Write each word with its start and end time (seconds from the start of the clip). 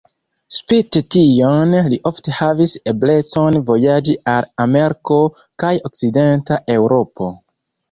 Spite 0.59 1.01
tion, 1.15 1.75
li 1.93 1.99
ofte 2.11 2.33
havis 2.37 2.73
eblecon 2.93 3.59
vojaĝi 3.69 4.17
al 4.39 4.49
Ameriko 4.67 5.21
kaj 5.65 5.73
Okcidenta 5.93 6.61
Eŭropo. 6.81 7.33